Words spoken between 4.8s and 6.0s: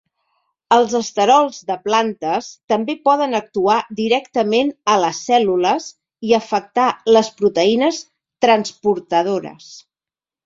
a les cèl·lules